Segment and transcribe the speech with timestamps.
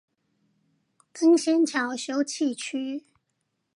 [1.13, 3.05] 登仙橋休憩區